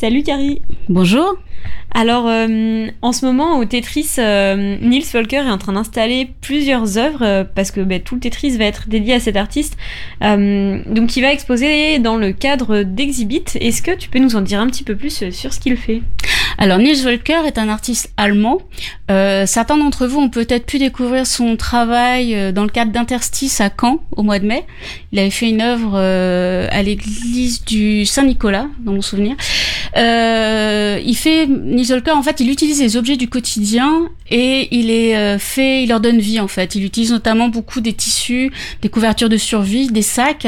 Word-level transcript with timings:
Salut 0.00 0.22
Carrie 0.22 0.62
Bonjour 0.88 1.36
Alors, 1.90 2.24
euh, 2.26 2.86
en 3.02 3.12
ce 3.12 3.26
moment, 3.26 3.58
au 3.58 3.66
Tetris, 3.66 4.12
euh, 4.16 4.78
Niels 4.80 5.04
Volker 5.12 5.42
est 5.46 5.50
en 5.50 5.58
train 5.58 5.74
d'installer 5.74 6.30
plusieurs 6.40 6.96
œuvres 6.96 7.22
euh, 7.22 7.44
parce 7.44 7.70
que 7.70 7.82
bah, 7.82 7.98
tout 7.98 8.14
le 8.14 8.22
Tetris 8.22 8.56
va 8.56 8.64
être 8.64 8.88
dédié 8.88 9.12
à 9.12 9.20
cet 9.20 9.36
artiste. 9.36 9.76
donc, 10.22 11.16
il 11.16 11.20
va 11.20 11.34
exposer 11.34 11.98
dans 11.98 12.16
le 12.16 12.32
cadre 12.32 12.82
d'Exhibit. 12.82 13.44
Est-ce 13.60 13.82
que 13.82 13.94
tu 13.94 14.08
peux 14.08 14.20
nous 14.20 14.36
en 14.36 14.40
dire 14.40 14.58
un 14.58 14.68
petit 14.68 14.84
peu 14.84 14.96
plus 14.96 15.30
sur 15.30 15.52
ce 15.52 15.60
qu'il 15.60 15.76
fait? 15.76 16.00
Alors 16.56 16.78
Niels 16.78 17.02
Volker 17.02 17.46
est 17.46 17.58
un 17.58 17.68
artiste 17.68 18.12
allemand. 18.16 18.58
certains 19.08 19.78
d'entre 19.78 20.06
vous 20.06 20.20
ont 20.20 20.28
peut-être 20.28 20.66
pu 20.66 20.78
découvrir 20.78 21.26
son 21.26 21.56
travail 21.56 22.52
dans 22.52 22.64
le 22.64 22.68
cadre 22.68 22.92
d'Interstice 22.92 23.60
à 23.60 23.70
Caen 23.70 24.00
au 24.16 24.22
mois 24.22 24.38
de 24.38 24.46
mai. 24.46 24.64
Il 25.12 25.18
avait 25.18 25.30
fait 25.30 25.48
une 25.48 25.62
œuvre 25.62 25.96
à 25.96 26.82
l'église 26.82 27.64
du 27.64 28.04
Saint-Nicolas, 28.04 28.66
dans 28.80 28.92
mon 28.92 29.02
souvenir. 29.02 29.36
Euh, 29.96 31.00
il 31.04 31.16
fait 31.16 31.46
Nisolka 31.46 32.14
en 32.14 32.22
fait, 32.22 32.40
il 32.40 32.50
utilise 32.50 32.80
les 32.80 32.96
objets 32.96 33.16
du 33.16 33.28
quotidien 33.28 34.08
et 34.30 34.68
il 34.70 34.86
les 34.86 35.14
euh, 35.14 35.38
fait, 35.38 35.82
il 35.82 35.88
leur 35.88 36.00
donne 36.00 36.18
vie 36.18 36.40
en 36.40 36.48
fait. 36.48 36.74
Il 36.74 36.84
utilise 36.84 37.10
notamment 37.12 37.48
beaucoup 37.48 37.80
des 37.80 37.92
tissus, 37.92 38.52
des 38.82 38.88
couvertures 38.88 39.28
de 39.28 39.36
survie, 39.36 39.88
des 39.88 40.02
sacs 40.02 40.46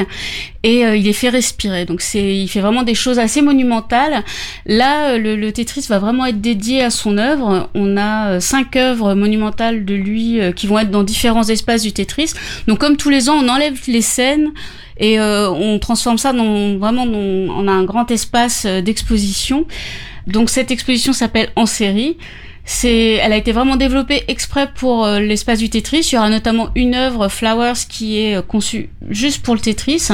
et 0.63 0.87
euh, 0.87 0.97
il 0.97 1.05
les 1.05 1.13
fait 1.13 1.29
respirer. 1.29 1.85
Donc 1.85 2.01
c'est, 2.01 2.37
il 2.37 2.49
fait 2.49 2.61
vraiment 2.61 2.85
des 2.85 2.95
choses 2.95 3.19
assez 3.19 3.43
monumentales. 3.43 4.23
Là, 4.67 5.19
le, 5.19 5.35
le, 5.35 5.53
Tetris 5.53 5.87
va 5.89 5.99
vraiment 5.99 6.27
être 6.27 6.41
dédié 6.41 6.83
à 6.83 6.91
son 6.91 7.19
œuvre. 7.19 7.69
On 7.75 7.97
a 7.97 8.41
cinq 8.41 8.77
œuvres 8.77 9.15
monumentales 9.15 9.85
de 9.85 9.95
lui 9.95 10.39
qui 10.55 10.67
vont 10.67 10.79
être 10.79 10.91
dans 10.91 11.03
différents 11.03 11.49
espaces 11.49 11.83
du 11.83 11.93
Tetris. 11.93 12.33
Donc 12.69 12.79
comme 12.79 12.97
tous 12.97 13.11
les 13.11 13.29
ans, 13.29 13.35
on 13.35 13.49
enlève 13.49 13.79
les 13.89 14.03
scènes 14.03 14.53
et 14.99 15.19
euh, 15.19 15.51
on 15.51 15.79
transforme 15.79 16.19
ça 16.19 16.33
dans 16.33 16.77
vraiment 16.79 17.05
on 17.05 17.69
a 17.69 17.73
un 17.73 17.85
grand 17.85 18.11
espace 18.11 18.65
euh, 18.67 18.81
d'exposition. 18.81 19.67
Donc 20.27 20.51
cette 20.51 20.71
exposition 20.71 21.13
s'appelle 21.13 21.51
En 21.57 21.67
série. 21.67 22.17
C'est, 22.65 23.15
elle 23.15 23.33
a 23.33 23.37
été 23.37 23.51
vraiment 23.51 23.75
développée 23.75 24.23
exprès 24.29 24.69
pour 24.73 25.05
euh, 25.05 25.19
l'espace 25.19 25.59
du 25.59 25.69
Tetris. 25.69 26.09
Il 26.13 26.15
y 26.15 26.19
aura 26.19 26.31
notamment 26.31 26.69
une 26.77 26.95
œuvre 26.95 27.29
Flowers 27.29 27.87
qui 27.89 28.19
est 28.19 28.47
conçue 28.47 28.91
juste 29.09 29.43
pour 29.43 29.55
le 29.55 29.61
Tetris. 29.61 30.09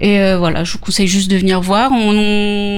Et 0.00 0.34
voilà, 0.34 0.64
je 0.64 0.72
vous 0.72 0.78
conseille 0.78 1.08
juste 1.08 1.30
de 1.30 1.36
venir 1.36 1.60
voir. 1.60 1.90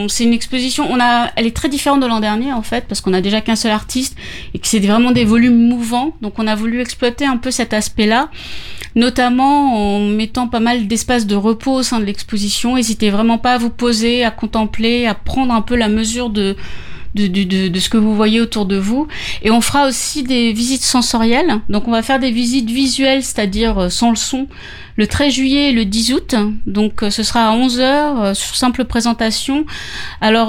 C'est 0.08 0.24
une 0.24 0.32
exposition, 0.32 0.88
elle 1.36 1.46
est 1.46 1.56
très 1.56 1.68
différente 1.68 2.00
de 2.00 2.06
l'an 2.06 2.20
dernier 2.20 2.52
en 2.52 2.62
fait, 2.62 2.86
parce 2.88 3.00
qu'on 3.00 3.12
a 3.12 3.20
déjà 3.20 3.40
qu'un 3.40 3.56
seul 3.56 3.70
artiste 3.70 4.16
et 4.54 4.58
que 4.58 4.66
c'est 4.66 4.80
vraiment 4.80 5.12
des 5.12 5.24
volumes 5.24 5.68
mouvants. 5.68 6.16
Donc 6.20 6.38
on 6.38 6.46
a 6.46 6.54
voulu 6.54 6.80
exploiter 6.80 7.24
un 7.24 7.36
peu 7.36 7.50
cet 7.50 7.72
aspect-là 7.72 8.28
notamment 8.94 9.96
en 9.96 10.00
mettant 10.00 10.48
pas 10.48 10.60
mal 10.60 10.86
d'espace 10.86 11.26
de 11.26 11.34
repos 11.34 11.72
au 11.72 11.82
sein 11.82 11.98
de 11.98 12.04
l'exposition. 12.04 12.76
N'hésitez 12.76 13.10
vraiment 13.10 13.38
pas 13.38 13.54
à 13.54 13.58
vous 13.58 13.70
poser, 13.70 14.24
à 14.24 14.30
contempler, 14.30 15.06
à 15.06 15.14
prendre 15.14 15.54
un 15.54 15.62
peu 15.62 15.76
la 15.76 15.88
mesure 15.88 16.30
de, 16.30 16.56
de, 17.14 17.26
de, 17.26 17.68
de, 17.68 17.80
ce 17.80 17.88
que 17.88 17.98
vous 17.98 18.14
voyez 18.14 18.40
autour 18.40 18.66
de 18.66 18.76
vous. 18.76 19.06
Et 19.42 19.50
on 19.50 19.60
fera 19.60 19.86
aussi 19.86 20.22
des 20.22 20.52
visites 20.52 20.82
sensorielles. 20.82 21.60
Donc 21.68 21.88
on 21.88 21.90
va 21.90 22.02
faire 22.02 22.18
des 22.18 22.30
visites 22.30 22.70
visuelles, 22.70 23.22
c'est-à-dire 23.22 23.78
euh, 23.78 23.90
sans 23.90 24.10
le 24.10 24.16
son, 24.16 24.48
le 24.96 25.06
13 25.06 25.32
juillet 25.32 25.70
et 25.70 25.72
le 25.72 25.84
10 25.84 26.14
août. 26.14 26.34
Donc 26.66 27.02
euh, 27.02 27.10
ce 27.10 27.22
sera 27.22 27.50
à 27.50 27.56
11h 27.56 27.80
euh, 27.80 28.34
sur 28.34 28.56
simple 28.56 28.84
présentation. 28.84 29.64
Alors 30.20 30.48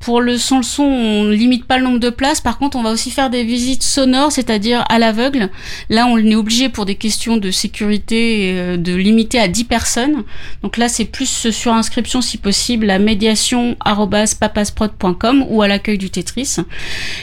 pour 0.00 0.20
le 0.20 0.36
sans 0.36 0.58
le 0.58 0.62
son, 0.62 0.82
on 0.82 1.28
limite 1.28 1.64
pas 1.64 1.78
le 1.78 1.84
nombre 1.84 2.00
de 2.00 2.10
places. 2.10 2.40
Par 2.40 2.58
contre, 2.58 2.76
on 2.76 2.82
va 2.82 2.90
aussi 2.90 3.10
faire 3.10 3.30
des 3.30 3.44
visites 3.44 3.82
sonores, 3.82 4.32
c'est-à-dire 4.32 4.84
à, 4.88 4.98
l'aveugle. 4.98 5.48
Là, 5.88 6.06
on 6.06 6.18
est 6.18 6.34
obligé 6.34 6.68
pour 6.68 6.84
des 6.84 6.96
questions 6.96 7.38
de 7.38 7.50
sécurité 7.50 8.76
de 8.76 8.94
limiter 8.94 9.40
à 9.40 9.48
10 9.48 9.64
personnes. 9.64 10.24
Donc 10.62 10.76
là, 10.76 10.88
c'est 10.88 11.06
plus 11.06 11.48
sur 11.50 11.72
inscription 11.72 12.20
si 12.20 12.36
possible 12.38 12.90
à 12.90 12.98
médiation@papasprod.com 12.98 15.46
ou 15.48 15.62
à 15.62 15.68
la 15.68 15.77
accueil 15.78 15.98
du 15.98 16.10
Tetris. 16.10 16.56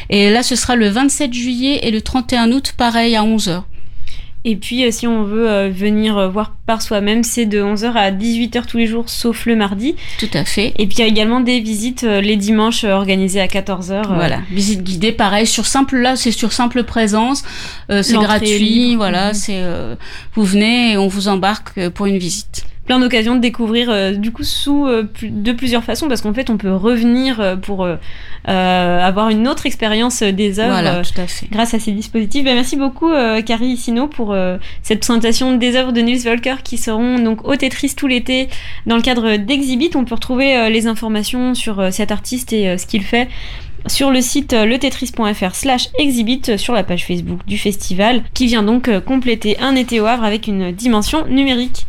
Et 0.09 0.29
là, 0.29 0.43
ce 0.43 0.55
sera 0.55 0.75
le 0.75 0.89
27 0.89 1.33
juillet 1.33 1.79
et 1.83 1.91
le 1.91 2.01
31 2.01 2.51
août, 2.51 2.73
pareil, 2.77 3.15
à 3.15 3.23
11h. 3.23 3.63
Et 4.47 4.55
puis, 4.55 4.85
euh, 4.85 4.91
si 4.91 5.07
on 5.07 5.23
veut 5.23 5.49
euh, 5.49 5.69
venir 5.69 6.19
euh, 6.19 6.29
voir 6.29 6.53
par 6.67 6.83
soi-même, 6.83 7.23
c'est 7.23 7.47
de 7.47 7.59
11h 7.59 7.93
à 7.93 8.11
18h 8.11 8.67
tous 8.67 8.77
les 8.77 8.85
jours, 8.85 9.09
sauf 9.09 9.47
le 9.47 9.55
mardi. 9.55 9.95
Tout 10.19 10.29
à 10.35 10.45
fait. 10.45 10.73
Et 10.77 10.85
puis, 10.85 10.97
il 10.97 11.01
y 11.01 11.03
a 11.03 11.07
également 11.07 11.39
des 11.39 11.59
visites 11.59 12.03
les 12.03 12.35
dimanches 12.35 12.83
organisées 12.83 13.41
à 13.41 13.47
14h. 13.47 14.03
Voilà, 14.13 14.41
visite 14.51 14.83
guidée, 14.83 15.11
pareil, 15.11 15.47
sur 15.47 15.65
simple, 15.65 15.97
là, 15.97 16.15
c'est 16.15 16.31
sur 16.31 16.53
simple 16.53 16.83
présence. 16.83 17.43
c'est 17.89 18.13
gratuit, 18.13 18.95
voilà, 18.95 19.29
mhm. 19.29 19.33
c'est, 19.33 19.63
vous 20.35 20.43
venez 20.43 20.91
et 20.91 20.97
on 20.97 21.07
vous 21.07 21.27
embarque 21.27 21.89
pour 21.89 22.05
une 22.05 22.17
visite 22.17 22.65
plein 22.85 22.99
d'occasions 22.99 23.35
de 23.35 23.39
découvrir 23.39 23.89
euh, 23.89 24.11
du 24.11 24.31
coup 24.31 24.43
sous 24.43 24.85
euh, 24.85 25.07
de 25.21 25.51
plusieurs 25.51 25.83
façons 25.83 26.07
parce 26.07 26.21
qu'en 26.21 26.33
fait 26.33 26.49
on 26.49 26.57
peut 26.57 26.73
revenir 26.73 27.39
euh, 27.39 27.55
pour 27.55 27.87
avoir 28.47 29.29
une 29.29 29.47
autre 29.47 29.65
expérience 29.65 30.21
des 30.21 30.59
œuvres 30.59 31.01
grâce 31.51 31.73
à 31.73 31.79
ces 31.79 31.91
dispositifs. 31.91 32.43
Ben, 32.43 32.53
merci 32.53 32.75
beaucoup 32.75 33.11
Carrie 33.43 33.75
Sino 33.75 34.07
pour 34.07 34.35
cette 34.83 34.99
présentation 34.99 35.57
des 35.57 35.75
œuvres 35.75 35.91
de 35.91 36.01
Niels 36.01 36.19
Volker 36.19 36.57
qui 36.63 36.77
seront 36.77 37.17
donc 37.17 37.47
au 37.47 37.55
Tetris 37.55 37.93
tout 37.97 38.05
l'été 38.05 38.49
dans 38.85 38.95
le 38.95 39.01
cadre 39.01 39.37
d'Exhibit. 39.37 39.91
On 39.95 40.05
peut 40.05 40.13
retrouver 40.13 40.69
les 40.69 40.85
informations 40.85 41.55
sur 41.55 41.91
cet 41.91 42.11
artiste 42.11 42.53
et 42.53 42.77
ce 42.77 42.85
qu'il 42.85 43.03
fait 43.03 43.29
sur 43.87 44.11
le 44.11 44.21
site 44.21 44.53
letetris.fr 44.53 45.55
slash 45.55 45.89
exhibit 45.97 46.57
sur 46.57 46.73
la 46.73 46.83
page 46.83 47.05
Facebook 47.05 47.39
du 47.47 47.57
festival 47.57 48.23
qui 48.35 48.45
vient 48.45 48.63
donc 48.63 48.91
compléter 49.05 49.57
un 49.59 49.75
été 49.75 49.99
au 49.99 50.05
Havre 50.05 50.23
avec 50.23 50.45
une 50.45 50.71
dimension 50.71 51.25
numérique. 51.27 51.87